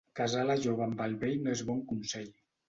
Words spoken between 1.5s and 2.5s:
és bon consell.